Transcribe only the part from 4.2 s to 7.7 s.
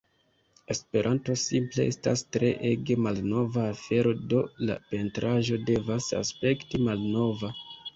do la pentraĵo devas aspekti malnova.